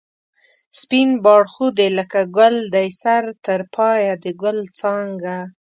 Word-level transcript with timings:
سپین 0.81 1.09
باړخو 1.23 1.65
دی 1.77 1.87
لکه 1.97 2.19
گل 2.37 2.55
دی 2.75 2.87
سر 3.01 3.23
تر 3.45 3.59
پایه 3.75 4.13
د 4.23 4.25
گل 4.43 4.57
څانگه 4.77 5.37